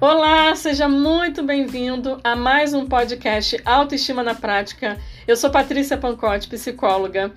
[0.00, 4.98] Olá, seja muito bem-vindo a mais um podcast Autoestima na Prática.
[5.28, 7.30] Eu sou Patrícia Pancotti, psicóloga,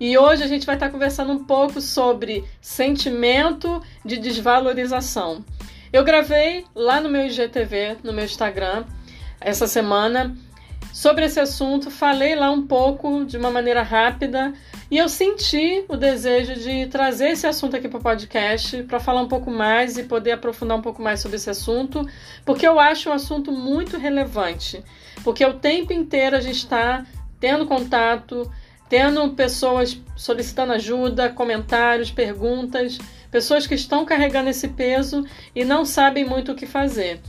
[0.00, 5.44] e hoje a gente vai estar conversando um pouco sobre sentimento de desvalorização.
[5.92, 8.84] Eu gravei lá no meu IGTV, no meu Instagram,
[9.40, 10.36] essa semana,
[10.92, 14.52] sobre esse assunto, falei lá um pouco de uma maneira rápida
[14.90, 19.20] e eu senti o desejo de trazer esse assunto aqui para o podcast para falar
[19.20, 22.08] um pouco mais e poder aprofundar um pouco mais sobre esse assunto,
[22.44, 24.82] porque eu acho um assunto muito relevante.
[25.22, 27.04] Porque o tempo inteiro a gente está
[27.38, 28.50] tendo contato,
[28.88, 32.98] tendo pessoas solicitando ajuda, comentários, perguntas,
[33.30, 37.20] pessoas que estão carregando esse peso e não sabem muito o que fazer.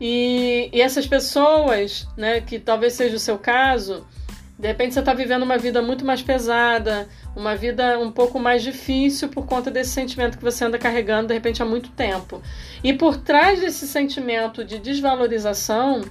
[0.00, 4.06] E, e essas pessoas, né, que talvez seja o seu caso,
[4.58, 8.62] de repente você está vivendo uma vida muito mais pesada, uma vida um pouco mais
[8.62, 12.40] difícil por conta desse sentimento que você anda carregando de repente há muito tempo.
[12.82, 16.02] E por trás desse sentimento de desvalorização,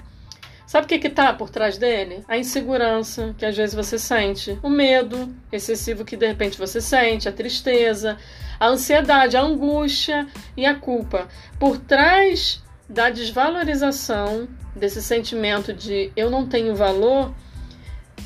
[0.67, 2.23] sabe o que está por trás dele?
[2.27, 7.29] A insegurança que às vezes você sente, o medo excessivo que de repente você sente,
[7.29, 8.17] a tristeza,
[8.59, 11.29] a ansiedade, a angústia e a culpa.
[11.57, 17.33] Por trás da desvalorização, desse sentimento de eu não tenho valor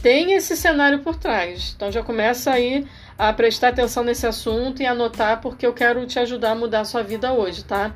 [0.01, 1.73] tem esse cenário por trás.
[1.75, 2.85] Então já começa aí
[3.17, 6.85] a prestar atenção nesse assunto e anotar porque eu quero te ajudar a mudar a
[6.85, 7.93] sua vida hoje, tá?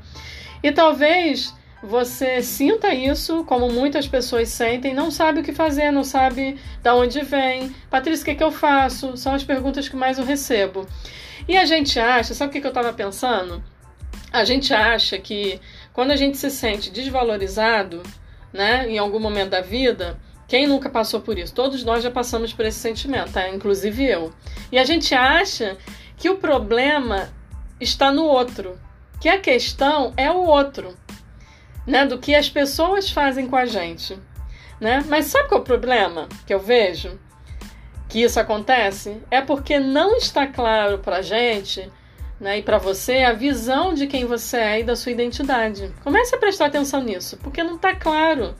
[0.63, 1.53] E talvez
[1.83, 6.89] você sinta isso, como muitas pessoas sentem, não sabe o que fazer, não sabe de
[6.91, 7.75] onde vem.
[7.89, 9.17] Patrícia, o que, é que eu faço?
[9.17, 10.87] São as perguntas que mais eu recebo.
[11.47, 13.63] E a gente acha, sabe o que, que eu estava pensando?
[14.31, 15.59] A gente acha que
[15.91, 18.03] quando a gente se sente desvalorizado,
[18.53, 20.19] né, em algum momento da vida,
[20.51, 21.53] quem nunca passou por isso?
[21.53, 23.47] Todos nós já passamos por esse sentimento, tá?
[23.47, 24.33] inclusive eu.
[24.69, 25.77] E a gente acha
[26.17, 27.29] que o problema
[27.79, 28.77] está no outro,
[29.21, 30.93] que a questão é o outro,
[31.87, 32.05] né?
[32.05, 34.19] Do que as pessoas fazem com a gente,
[34.77, 35.01] né?
[35.07, 37.17] Mas sabe qual é o problema que eu vejo?
[38.09, 39.23] Que isso acontece?
[39.31, 41.89] É porque não está claro pra gente
[42.41, 45.93] né, e para você a visão de quem você é e da sua identidade.
[46.03, 48.53] Comece a prestar atenção nisso, porque não está claro.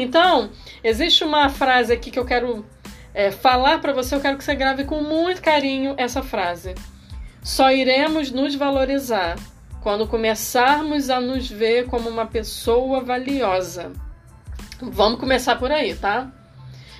[0.00, 0.50] Então,
[0.82, 2.64] existe uma frase aqui que eu quero
[3.12, 6.74] é, falar para você, eu quero que você grave com muito carinho essa frase.
[7.42, 9.36] Só iremos nos valorizar
[9.82, 13.92] quando começarmos a nos ver como uma pessoa valiosa.
[14.80, 16.32] Vamos começar por aí, tá?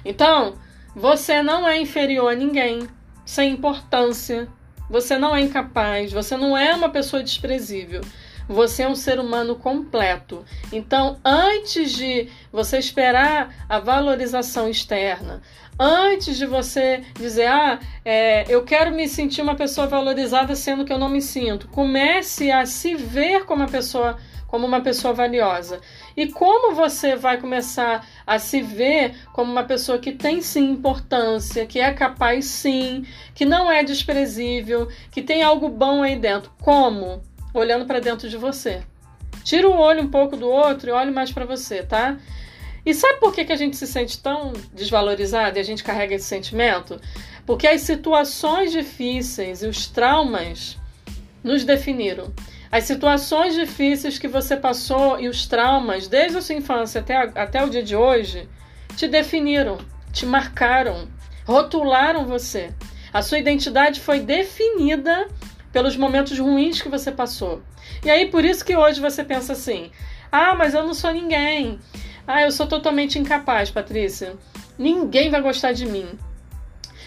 [0.05, 0.55] Então,
[0.95, 2.87] você não é inferior a ninguém,
[3.25, 4.47] sem importância.
[4.91, 8.03] Você não é incapaz, você não é uma pessoa desprezível.
[8.51, 10.45] Você é um ser humano completo.
[10.73, 15.41] Então, antes de você esperar a valorização externa,
[15.79, 20.93] antes de você dizer, ah, é, eu quero me sentir uma pessoa valorizada sendo que
[20.93, 24.19] eu não me sinto, comece a se ver como uma pessoa
[24.49, 25.81] como uma pessoa valiosa.
[26.17, 31.65] E como você vai começar a se ver como uma pessoa que tem sim importância,
[31.67, 36.51] que é capaz sim, que não é desprezível, que tem algo bom aí dentro?
[36.61, 37.23] Como?
[37.53, 38.83] Olhando para dentro de você.
[39.43, 42.19] Tira o olho um pouco do outro e olhe mais para você, tá?
[42.85, 46.15] E sabe por que, que a gente se sente tão desvalorizado e a gente carrega
[46.15, 47.01] esse sentimento?
[47.45, 50.79] Porque as situações difíceis e os traumas
[51.43, 52.33] nos definiram.
[52.71, 57.65] As situações difíceis que você passou e os traumas, desde a sua infância até, até
[57.65, 58.49] o dia de hoje,
[58.97, 59.79] te definiram,
[60.13, 61.09] te marcaram,
[61.45, 62.73] rotularam você.
[63.13, 65.27] A sua identidade foi definida
[65.73, 67.63] pelos momentos ruins que você passou.
[68.05, 69.91] E aí por isso que hoje você pensa assim:
[70.31, 71.79] "Ah, mas eu não sou ninguém.
[72.27, 74.37] Ah, eu sou totalmente incapaz, Patrícia.
[74.79, 76.07] Ninguém vai gostar de mim.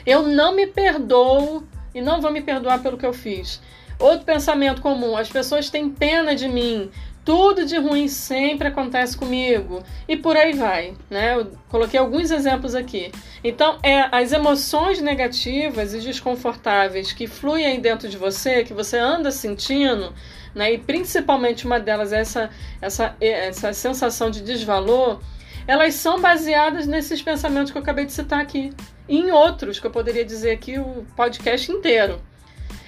[0.06, 1.64] Eu não me perdoo
[1.94, 3.62] e não vou me perdoar pelo que eu fiz."
[4.00, 6.92] Outro pensamento comum: as pessoas têm pena de mim.
[7.26, 11.36] Tudo de ruim sempre acontece comigo e por aí vai, né?
[11.36, 13.12] Eu coloquei alguns exemplos aqui.
[13.42, 19.32] Então, é as emoções negativas e desconfortáveis que fluem dentro de você, que você anda
[19.32, 20.14] sentindo,
[20.54, 20.74] né?
[20.74, 22.50] E principalmente uma delas é essa
[22.82, 25.22] essa essa sensação de desvalor,
[25.66, 28.74] elas são baseadas nesses pensamentos que eu acabei de citar aqui,
[29.08, 32.22] e em outros que eu poderia dizer aqui o podcast inteiro.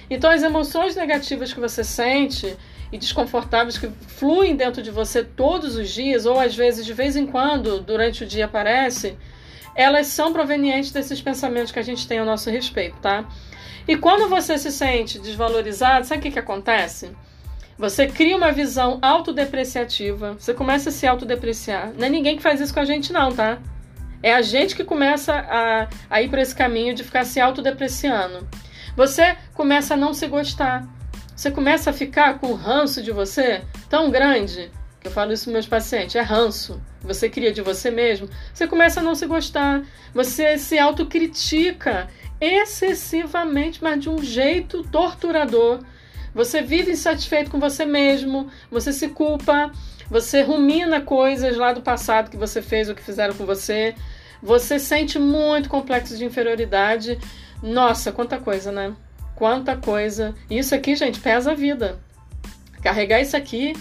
[0.08, 2.56] Então, as emoções negativas que você sente
[2.92, 7.16] e desconfortáveis que fluem dentro de você todos os dias, ou às vezes de vez
[7.16, 9.16] em quando, durante o dia aparece,
[9.74, 13.24] elas são provenientes desses pensamentos que a gente tem a nosso respeito, tá?
[13.86, 17.10] E quando você se sente desvalorizado, sabe o que, que acontece?
[17.78, 21.92] Você cria uma visão autodepreciativa, você começa a se autodepreciar.
[21.96, 23.58] Não é ninguém que faz isso com a gente, não, tá?
[24.22, 28.48] É a gente que começa a, a ir para esse caminho de ficar se autodepreciando.
[28.96, 30.88] Você começa a não se gostar.
[31.36, 34.70] Você começa a ficar com o ranço de você tão grande
[35.04, 36.82] Eu falo isso para meus pacientes, é ranço.
[37.02, 42.08] Você cria de você mesmo, você começa a não se gostar, você se autocritica
[42.40, 45.80] excessivamente, mas de um jeito torturador.
[46.34, 49.70] Você vive insatisfeito com você mesmo, você se culpa,
[50.10, 53.94] você rumina coisas lá do passado que você fez ou que fizeram com você.
[54.42, 57.18] Você sente muito complexo de inferioridade.
[57.62, 58.94] Nossa, quanta coisa, né?
[59.36, 60.34] Quanta coisa.
[60.50, 62.00] Isso aqui, gente, pesa a vida.
[62.82, 63.74] Carregar isso aqui.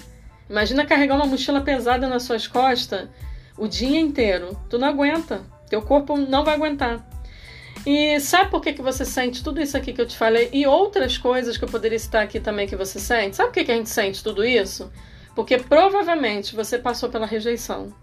[0.50, 3.08] Imagina carregar uma mochila pesada nas suas costas
[3.58, 4.56] o dia inteiro.
[4.70, 5.42] Tu não aguenta.
[5.70, 7.08] Teu corpo não vai aguentar.
[7.86, 10.68] E sabe por que, que você sente tudo isso aqui que eu te falei e
[10.68, 13.38] outras coisas que eu poderia citar aqui também que você sente?
[13.38, 14.92] Sabe por que, que a gente sente tudo isso?
[15.36, 17.94] Porque provavelmente você passou pela rejeição.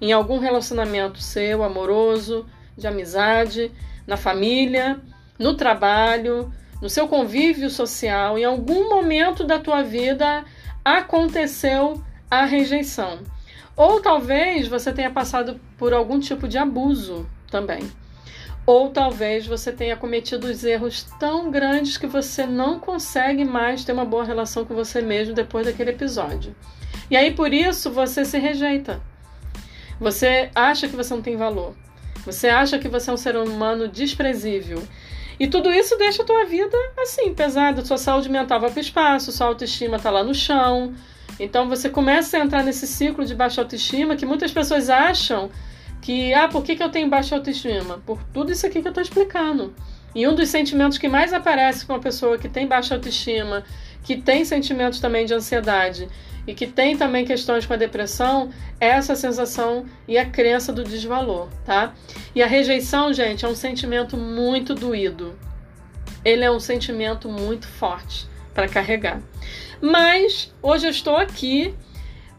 [0.00, 2.46] Em algum relacionamento seu, amoroso,
[2.76, 3.70] de amizade,
[4.06, 4.98] na família,
[5.38, 10.44] no trabalho, no seu convívio social, em algum momento da tua vida
[10.84, 13.20] aconteceu a rejeição.
[13.76, 17.90] Ou talvez você tenha passado por algum tipo de abuso também.
[18.66, 23.92] Ou talvez você tenha cometido os erros tão grandes que você não consegue mais ter
[23.92, 26.54] uma boa relação com você mesmo depois daquele episódio.
[27.10, 29.00] E aí por isso você se rejeita.
[29.98, 31.74] Você acha que você não tem valor.
[32.24, 34.82] Você acha que você é um ser humano desprezível.
[35.40, 37.82] E tudo isso deixa a tua vida assim, pesada.
[37.82, 40.92] Sua saúde mental vai para o espaço, sua autoestima está lá no chão.
[41.38, 45.50] Então você começa a entrar nesse ciclo de baixa autoestima que muitas pessoas acham
[46.02, 48.02] que, ah, por que, que eu tenho baixa autoestima?
[48.04, 49.74] Por tudo isso aqui que eu estou explicando.
[50.14, 53.64] E um dos sentimentos que mais aparece com uma pessoa que tem baixa autoestima,
[54.04, 56.06] que tem sentimentos também de ansiedade
[56.46, 58.50] e que tem também questões com a depressão,
[58.80, 61.94] é essa sensação e a crença do desvalor, tá?
[62.34, 65.38] E a rejeição, gente, é um sentimento muito doído.
[66.24, 69.20] Ele é um sentimento muito forte para carregar.
[69.80, 71.74] Mas hoje eu estou aqui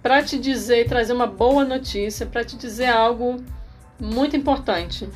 [0.01, 3.43] para te dizer trazer uma boa notícia, para te dizer algo
[3.99, 5.07] muito importante.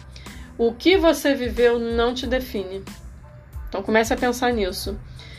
[0.57, 2.83] O que você viveu não te define.
[3.67, 4.97] Então comece a pensar nisso.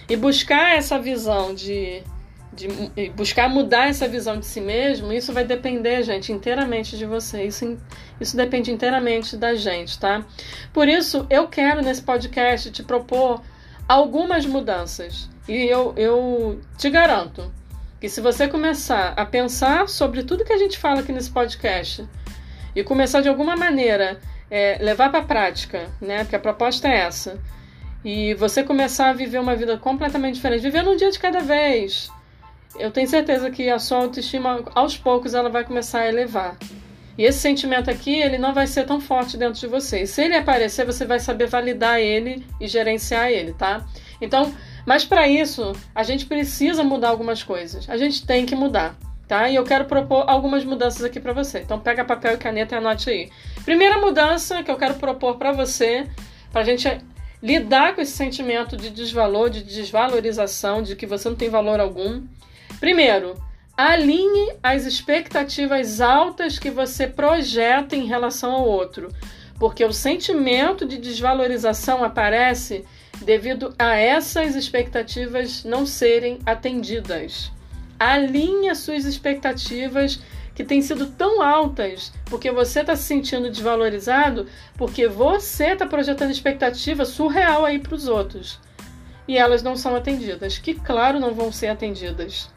[0.09, 2.03] E buscar essa visão de,
[2.57, 7.45] de buscar mudar essa visão de si mesmo, isso vai depender, gente, inteiramente de você.
[7.45, 7.79] Isso,
[8.19, 10.25] isso depende inteiramente da gente, tá?
[10.73, 13.43] Por isso, eu quero nesse podcast te propor
[13.87, 15.29] algumas mudanças.
[15.47, 17.53] E eu, eu te garanto
[18.01, 22.07] que se você começar a pensar sobre tudo que a gente fala aqui nesse podcast
[22.75, 24.19] e começar de alguma maneira
[24.51, 26.25] é, levar para a prática, né?
[26.25, 27.39] Porque a proposta é essa.
[28.05, 32.11] E você começar a viver uma vida completamente diferente, vivendo um dia de cada vez.
[32.79, 36.57] Eu tenho certeza que a sua autoestima, aos poucos, ela vai começar a elevar.
[37.19, 40.03] E esse sentimento aqui, ele não vai ser tão forte dentro de você.
[40.03, 43.87] E se ele aparecer, você vai saber validar ele e gerenciar ele, tá?
[44.21, 44.55] Então,
[44.87, 47.89] mas para isso, a gente precisa mudar algumas coisas.
[47.89, 48.95] A gente tem que mudar,
[49.27, 49.49] tá?
[49.49, 51.61] E eu quero propor algumas mudanças aqui para você.
[51.61, 53.31] Então pega papel e caneta e anote aí.
[53.65, 56.07] Primeira mudança que eu quero propor para você,
[56.53, 56.87] para a gente
[57.43, 62.23] lidar com esse sentimento de desvalor, de desvalorização, de que você não tem valor algum.
[62.81, 63.35] Primeiro,
[63.77, 69.09] alinhe as expectativas altas que você projeta em relação ao outro,
[69.59, 72.85] porque o sentimento de desvalorização aparece
[73.23, 77.51] devido a essas expectativas não serem atendidas.
[77.99, 80.21] Alinhe as suas expectativas
[80.55, 86.31] que têm sido tão altas porque você está se sentindo desvalorizado, porque você está projetando
[86.31, 88.59] expectativa surreal aí para os outros.
[89.29, 92.49] E elas não são atendidas, que claro não vão ser atendidas.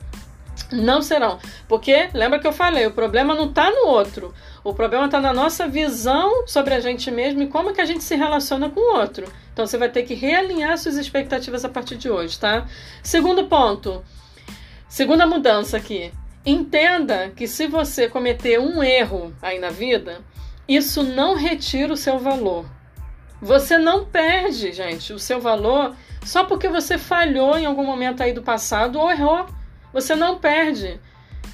[0.71, 1.39] Não serão.
[1.67, 4.33] Porque, lembra que eu falei, o problema não está no outro.
[4.63, 8.03] O problema está na nossa visão sobre a gente mesmo e como que a gente
[8.03, 9.25] se relaciona com o outro.
[9.51, 12.67] Então você vai ter que realinhar suas expectativas a partir de hoje, tá?
[13.01, 14.03] Segundo ponto.
[14.87, 16.11] Segunda mudança aqui.
[16.45, 20.21] Entenda que se você cometer um erro aí na vida,
[20.67, 22.65] isso não retira o seu valor.
[23.41, 28.33] Você não perde, gente, o seu valor só porque você falhou em algum momento aí
[28.33, 29.45] do passado ou errou.
[29.93, 30.99] Você não perde.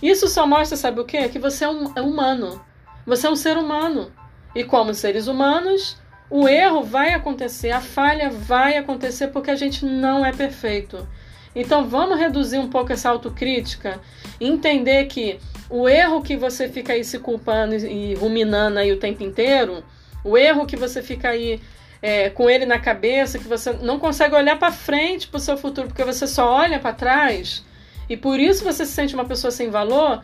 [0.01, 1.30] Isso só mostra, sabe o quê?
[1.30, 2.62] Que você é, um, é humano.
[3.06, 4.12] Você é um ser humano.
[4.54, 5.98] E como seres humanos,
[6.30, 11.08] o erro vai acontecer, a falha vai acontecer porque a gente não é perfeito.
[11.56, 14.00] Então vamos reduzir um pouco essa autocrítica,
[14.39, 15.39] entender que
[15.70, 19.84] o erro que você fica aí se culpando e ruminando aí o tempo inteiro,
[20.24, 21.62] o erro que você fica aí
[22.01, 25.58] é, com ele na cabeça, que você não consegue olhar para frente para o seu
[25.58, 27.64] futuro porque você só olha para trás,
[28.10, 30.24] e por isso você se sente uma pessoa sem valor,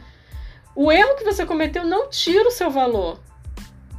[0.76, 3.20] o erro que você cometeu não tira o seu valor.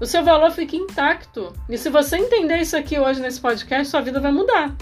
[0.01, 1.53] O seu valor fica intacto.
[1.69, 4.75] E se você entender isso aqui hoje nesse podcast, sua vida vai mudar.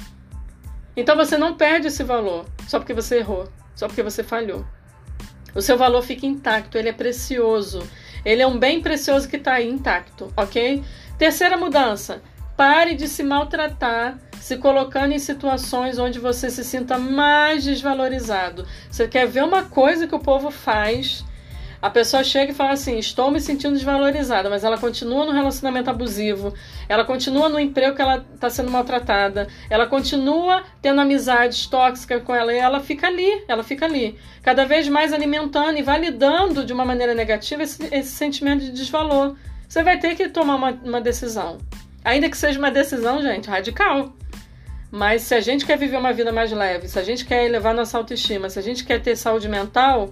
[0.96, 4.64] Então você não perde esse valor só porque você errou, só porque você falhou.
[5.54, 7.82] o seu valor fica intacto, ele é precioso.
[8.24, 10.82] Ele é um bem precioso que está aí intacto, ok?
[11.18, 12.22] Terceira mudança:
[12.56, 18.66] pare de se maltratar se colocando em situações onde você se sinta mais desvalorizado.
[18.90, 21.24] Você quer ver uma coisa que o povo faz
[21.82, 25.88] a pessoa chega e fala assim: estou me sentindo desvalorizada, mas ela continua no relacionamento
[25.88, 26.52] abusivo,
[26.88, 32.34] ela continua no emprego que ela está sendo maltratada, ela continua tendo amizades tóxicas com
[32.34, 36.72] ela e ela fica ali, ela fica ali, cada vez mais alimentando e validando de
[36.72, 39.36] uma maneira negativa esse, esse sentimento de desvalor.
[39.66, 41.58] Você vai ter que tomar uma, uma decisão,
[42.04, 44.12] ainda que seja uma decisão, gente, radical.
[44.90, 47.74] Mas se a gente quer viver uma vida mais leve, se a gente quer elevar
[47.74, 50.10] nossa autoestima, se a gente quer ter saúde mental,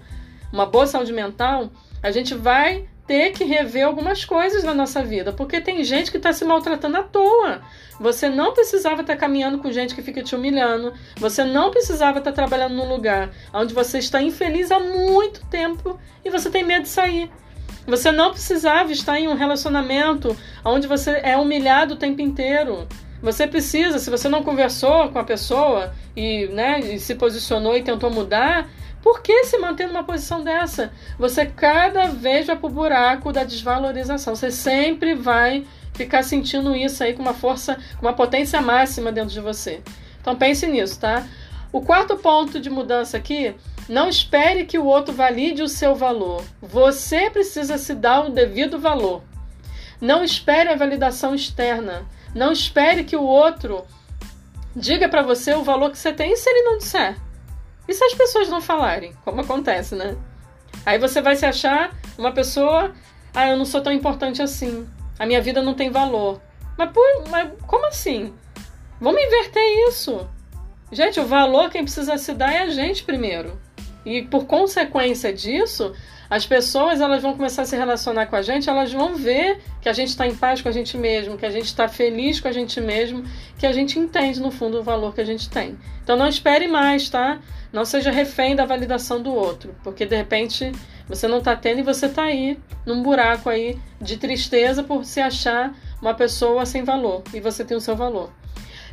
[0.52, 1.70] uma boa saúde mental,
[2.02, 6.18] a gente vai ter que rever algumas coisas na nossa vida, porque tem gente que
[6.18, 7.62] está se maltratando à toa.
[7.98, 12.18] Você não precisava estar tá caminhando com gente que fica te humilhando, você não precisava
[12.18, 16.62] estar tá trabalhando num lugar onde você está infeliz há muito tempo e você tem
[16.62, 17.30] medo de sair.
[17.86, 22.86] Você não precisava estar em um relacionamento onde você é humilhado o tempo inteiro.
[23.20, 27.82] Você precisa, se você não conversou com a pessoa e, né, e se posicionou e
[27.82, 28.68] tentou mudar,
[29.02, 30.92] por que se manter numa posição dessa?
[31.18, 34.34] Você cada vez vai pro buraco da desvalorização.
[34.34, 39.30] Você sempre vai ficar sentindo isso aí com uma força, com uma potência máxima dentro
[39.30, 39.82] de você.
[40.20, 41.26] Então pense nisso, tá?
[41.72, 43.54] O quarto ponto de mudança aqui,
[43.88, 46.44] não espere que o outro valide o seu valor.
[46.60, 49.22] Você precisa se dar o devido valor.
[50.00, 52.06] Não espere a validação externa.
[52.34, 53.84] Não espere que o outro
[54.74, 57.16] diga para você o valor que você tem se ele não disser.
[57.86, 59.12] E se as pessoas não falarem?
[59.24, 60.16] Como acontece, né?
[60.84, 62.92] Aí você vai se achar uma pessoa,
[63.34, 64.86] ah, eu não sou tão importante assim.
[65.18, 66.40] A minha vida não tem valor.
[66.76, 68.32] Mas, por, mas como assim?
[69.00, 70.28] Vamos inverter isso.
[70.92, 73.58] Gente, o valor quem precisa se dar é a gente primeiro.
[74.04, 75.94] E por consequência disso,
[76.30, 79.88] as pessoas elas vão começar a se relacionar com a gente, elas vão ver que
[79.88, 82.48] a gente está em paz com a gente mesmo, que a gente está feliz com
[82.48, 83.24] a gente mesmo,
[83.58, 85.78] que a gente entende no fundo o valor que a gente tem.
[86.02, 87.38] Então não espere mais, tá?
[87.72, 90.72] Não seja refém da validação do outro, porque de repente
[91.08, 95.20] você não está tendo e você está aí num buraco aí de tristeza por se
[95.20, 98.30] achar uma pessoa sem valor e você tem o seu valor.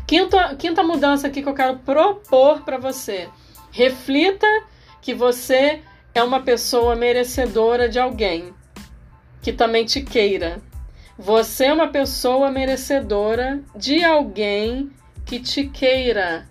[0.07, 3.27] Quinta, quinta mudança aqui que eu quero propor para você:
[3.71, 4.47] reflita
[5.01, 5.81] que você
[6.15, 8.53] é uma pessoa merecedora de alguém
[9.41, 10.61] que também te queira.
[11.19, 14.89] Você é uma pessoa merecedora de alguém
[15.25, 16.47] que te queira.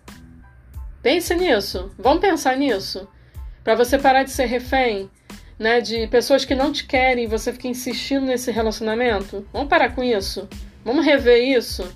[1.02, 1.90] Pense nisso.
[1.99, 3.09] Vamos pensar nisso.
[3.64, 5.11] Para você parar de ser refém,
[5.59, 9.49] né, de pessoas que não te querem e você fica insistindo nesse relacionamento.
[9.50, 10.47] Vamos parar com isso.
[10.85, 11.90] Vamos rever isso.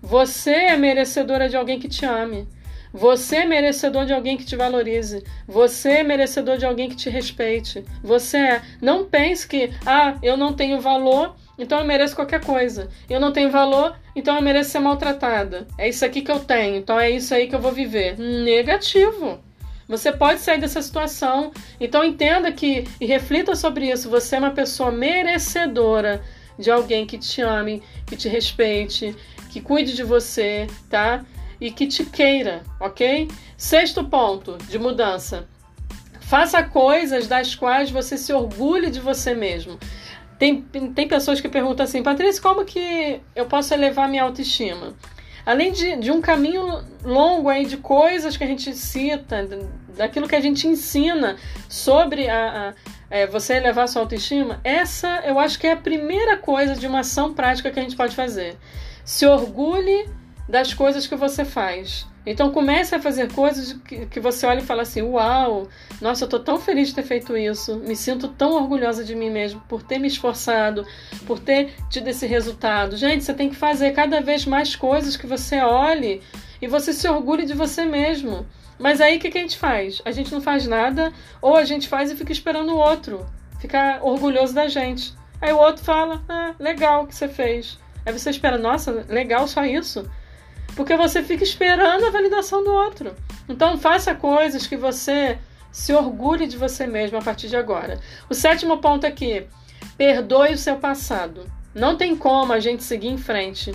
[0.00, 2.48] Você é merecedora de alguém que te ame.
[2.92, 5.24] Você é merecedor de alguém que te valorize.
[5.46, 7.84] Você é merecedor de alguém que te respeite.
[8.02, 8.62] Você é.
[8.80, 12.88] Não pense que, ah, eu não tenho valor, então eu mereço qualquer coisa.
[13.08, 15.68] Eu não tenho valor, então eu mereço ser maltratada.
[15.78, 18.18] É isso aqui que eu tenho, então é isso aí que eu vou viver.
[18.18, 19.38] Negativo.
[19.90, 21.50] Você pode sair dessa situação.
[21.80, 24.08] Então entenda que e reflita sobre isso.
[24.08, 26.22] Você é uma pessoa merecedora
[26.56, 29.16] de alguém que te ame, que te respeite,
[29.50, 31.24] que cuide de você, tá?
[31.60, 33.28] E que te queira, ok?
[33.56, 35.46] Sexto ponto de mudança.
[36.20, 39.78] Faça coisas das quais você se orgulhe de você mesmo.
[40.38, 44.94] Tem, tem pessoas que perguntam assim, Patrícia, como que eu posso elevar minha autoestima?
[45.44, 49.48] Além de, de um caminho longo aí de coisas que a gente cita,
[49.96, 51.36] daquilo que a gente ensina
[51.68, 52.74] sobre a, a
[53.10, 57.00] é, você elevar sua autoestima, essa eu acho que é a primeira coisa de uma
[57.00, 58.56] ação prática que a gente pode fazer.
[59.04, 60.08] Se orgulhe
[60.50, 62.06] das coisas que você faz.
[62.26, 63.72] Então comece a fazer coisas
[64.10, 65.68] que, você olha e fala assim: Uau,
[66.00, 69.30] nossa, eu estou tão feliz de ter feito isso, me sinto tão orgulhosa de mim
[69.30, 70.84] mesmo por ter me esforçado,
[71.26, 72.96] por ter tido esse resultado.
[72.96, 76.20] Gente, você tem que fazer cada vez mais coisas que você olhe
[76.60, 78.46] e você se orgulhe de você mesmo.
[78.78, 80.02] Mas aí o que, que a gente faz?
[80.04, 83.26] A gente não faz nada, ou a gente faz e fica esperando o outro
[83.60, 85.14] ficar orgulhoso da gente.
[85.40, 87.78] Aí o outro fala: Ah, legal que você fez.
[88.04, 90.10] Aí você espera: Nossa, legal só isso.
[90.76, 93.14] Porque você fica esperando a validação do outro.
[93.48, 95.38] Então faça coisas que você
[95.72, 98.00] se orgulhe de você mesmo a partir de agora.
[98.28, 99.46] O sétimo ponto aqui:
[99.96, 101.50] perdoe o seu passado.
[101.74, 103.72] Não tem como a gente seguir em frente,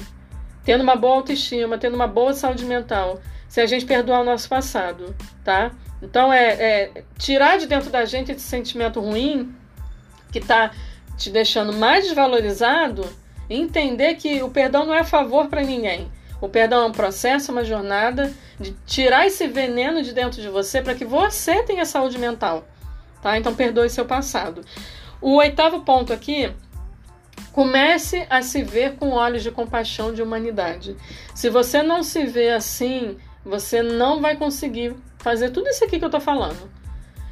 [0.64, 4.50] tendo uma boa autoestima, tendo uma boa saúde mental, se a gente perdoar o nosso
[4.50, 5.72] passado, tá?
[6.02, 9.56] Então é, é tirar de dentro da gente esse sentimento ruim
[10.32, 10.72] que está
[11.18, 13.08] te deixando mais desvalorizado
[13.50, 16.12] entender que o perdão não é favor para ninguém.
[16.46, 20.82] O perdão é um processo, uma jornada de tirar esse veneno de dentro de você
[20.82, 22.66] para que você tenha saúde mental.
[23.22, 23.38] tá?
[23.38, 24.62] Então perdoe seu passado.
[25.22, 26.54] O oitavo ponto aqui
[27.52, 30.96] Comece a se ver com olhos de compaixão de humanidade.
[31.34, 36.04] Se você não se vê assim, você não vai conseguir fazer tudo isso aqui que
[36.04, 36.70] eu tô falando.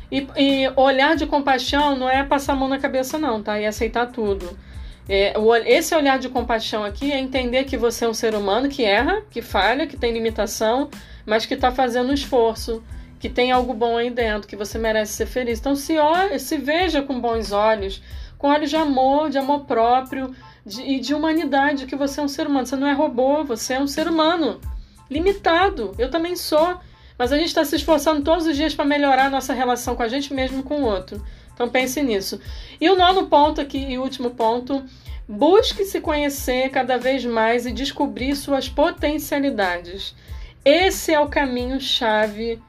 [0.10, 3.60] E, e olhar de compaixão não é passar a mão na cabeça, não, tá?
[3.60, 4.58] E aceitar tudo.
[5.08, 5.34] É,
[5.66, 9.22] esse olhar de compaixão aqui é entender que você é um ser humano que erra,
[9.30, 10.90] que falha, que tem limitação,
[11.26, 12.82] mas que está fazendo um esforço,
[13.20, 15.60] que tem algo bom aí dentro, que você merece ser feliz.
[15.60, 18.02] Então se, olha, se veja com bons olhos,
[18.38, 20.34] com olhos de amor, de amor próprio
[20.66, 22.66] de, e de humanidade, que você é um ser humano.
[22.66, 24.60] Você não é robô, você é um ser humano.
[25.10, 25.94] Limitado.
[25.98, 26.78] Eu também sou.
[27.18, 30.04] Mas a gente está se esforçando todos os dias para melhorar a nossa relação com
[30.04, 31.24] a gente mesmo e com o outro.
[31.54, 32.40] Então pense nisso.
[32.80, 34.84] E o nono ponto aqui, e último ponto,
[35.28, 40.16] busque se conhecer cada vez mais e descobrir suas potencialidades.
[40.66, 42.62] Esse é o caminho chave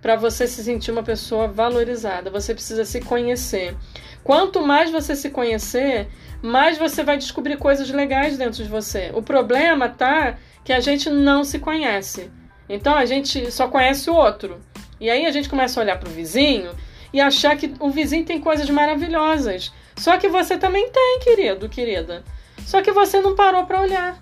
[0.00, 2.30] para você se sentir uma pessoa valorizada.
[2.30, 3.76] Você precisa se conhecer.
[4.24, 6.08] Quanto mais você se conhecer,
[6.42, 9.10] mais você vai descobrir coisas legais dentro de você.
[9.14, 12.30] O problema tá que a gente não se conhece.
[12.68, 14.60] Então a gente só conhece o outro.
[15.00, 16.70] E aí a gente começa a olhar para o vizinho
[17.12, 19.72] e achar que o vizinho tem coisas maravilhosas.
[19.96, 22.24] Só que você também tem, querido, querida.
[22.64, 24.18] Só que você não parou para olhar.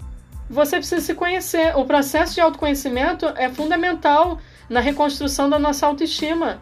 [0.49, 1.77] Você precisa se conhecer.
[1.77, 6.61] O processo de autoconhecimento é fundamental na reconstrução da nossa autoestima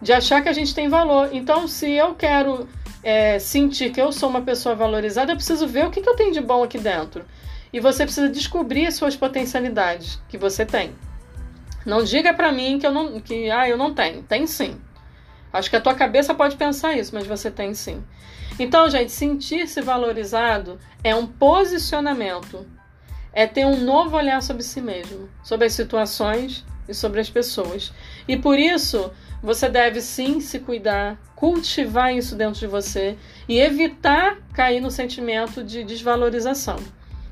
[0.00, 1.30] de achar que a gente tem valor.
[1.32, 2.68] Então, se eu quero
[3.02, 6.16] é, sentir que eu sou uma pessoa valorizada, eu preciso ver o que, que eu
[6.16, 7.24] tenho de bom aqui dentro.
[7.72, 10.94] E você precisa descobrir as suas potencialidades que você tem.
[11.84, 14.22] Não diga para mim que eu não que ah, eu não tenho.
[14.22, 14.80] Tem sim.
[15.54, 18.02] Acho que a tua cabeça pode pensar isso, mas você tem sim.
[18.58, 22.66] Então, gente, sentir-se valorizado é um posicionamento.
[23.32, 27.92] É ter um novo olhar sobre si mesmo, sobre as situações e sobre as pessoas.
[28.26, 33.16] E por isso, você deve sim se cuidar, cultivar isso dentro de você
[33.48, 36.80] e evitar cair no sentimento de desvalorização.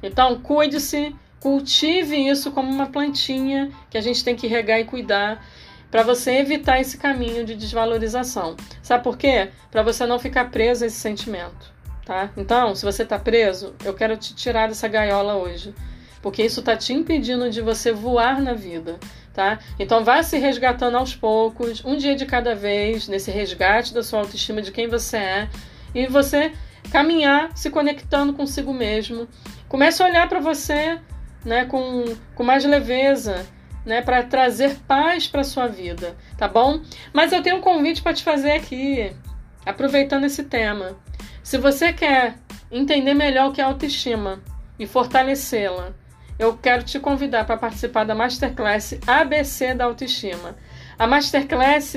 [0.01, 5.45] Então, cuide-se, cultive isso como uma plantinha que a gente tem que regar e cuidar
[5.93, 8.57] para você evitar esse caminho de desvalorização.
[8.83, 9.51] Sabe por quê?
[9.71, 11.71] Para você não ficar preso a esse sentimento,
[12.07, 12.31] tá?
[12.35, 15.75] Então, se você está preso, eu quero te tirar dessa gaiola hoje,
[16.23, 18.99] porque isso está te impedindo de você voar na vida
[19.35, 19.59] tá?
[19.79, 24.21] Então vá se resgatando aos poucos, um dia de cada vez, nesse resgate da sua
[24.21, 25.49] autoestima de quem você é,
[25.95, 26.53] e você
[26.91, 29.27] caminhar se conectando consigo mesmo.
[29.69, 30.99] Comece a olhar para você,
[31.47, 33.47] né, com, com mais leveza,
[33.85, 36.81] né, para trazer paz para sua vida, tá bom?
[37.13, 39.13] Mas eu tenho um convite para te fazer aqui,
[39.65, 40.97] aproveitando esse tema.
[41.43, 42.37] Se você quer
[42.71, 44.41] entender melhor o que é autoestima
[44.79, 45.93] e fortalecê-la,
[46.39, 50.57] eu quero te convidar para participar da Masterclass ABC da Autoestima.
[50.99, 51.97] A Masterclass,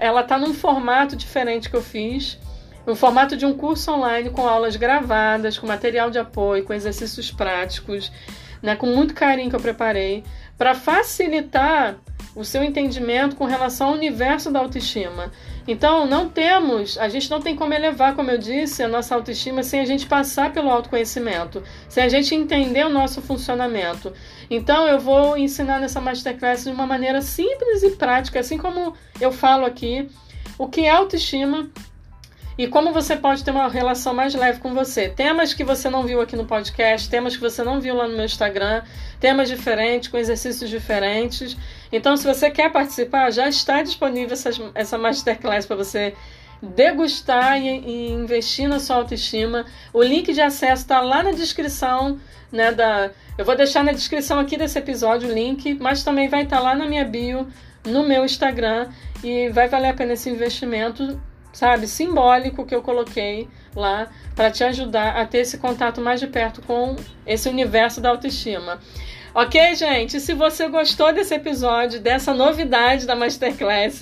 [0.00, 2.38] ela está num formato diferente que eu fiz,
[2.86, 7.30] no formato de um curso online com aulas gravadas, com material de apoio, com exercícios
[7.30, 8.12] práticos,
[8.62, 10.24] né, com muito carinho que eu preparei,
[10.56, 11.96] para facilitar
[12.34, 15.30] o seu entendimento com relação ao universo da autoestima.
[15.66, 19.62] Então, não temos, a gente não tem como elevar, como eu disse, a nossa autoestima
[19.62, 24.12] sem a gente passar pelo autoconhecimento, sem a gente entender o nosso funcionamento.
[24.50, 29.32] Então, eu vou ensinar nessa masterclass de uma maneira simples e prática, assim como eu
[29.32, 30.08] falo aqui,
[30.58, 31.70] o que é autoestima
[32.56, 35.08] e como você pode ter uma relação mais leve com você.
[35.08, 38.14] Temas que você não viu aqui no podcast, temas que você não viu lá no
[38.14, 38.82] meu Instagram,
[39.18, 41.56] temas diferentes, com exercícios diferentes.
[41.90, 46.14] Então, se você quer participar, já está disponível essa, essa masterclass para você
[46.62, 49.66] degustar e, e, investir na sua autoestima.
[49.92, 52.18] O link de acesso está lá na descrição,
[52.52, 52.70] né?
[52.70, 56.58] Da, eu vou deixar na descrição aqui desse episódio o link, mas também vai estar
[56.58, 57.48] tá lá na minha bio,
[57.84, 58.88] no meu Instagram,
[59.22, 61.20] e vai valer a pena esse investimento
[61.54, 66.26] sabe, simbólico que eu coloquei lá para te ajudar a ter esse contato mais de
[66.26, 68.78] perto com esse universo da autoestima.
[69.32, 70.20] Ok, gente?
[70.20, 74.00] Se você gostou desse episódio, dessa novidade da Masterclass,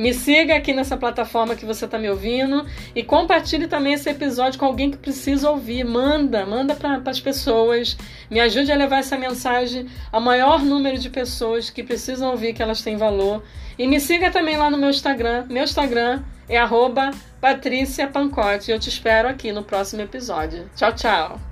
[0.00, 4.58] me siga aqui nessa plataforma que você está me ouvindo e compartilhe também esse episódio
[4.58, 5.84] com alguém que precisa ouvir.
[5.84, 7.98] Manda, manda para as pessoas.
[8.30, 12.62] Me ajude a levar essa mensagem ao maior número de pessoas que precisam ouvir que
[12.62, 13.44] elas têm valor.
[13.78, 15.44] E me siga também lá no meu Instagram.
[15.50, 18.70] Meu Instagram é arroba Patrícia Pancote.
[18.70, 20.70] Eu te espero aqui no próximo episódio.
[20.74, 21.49] Tchau, tchau!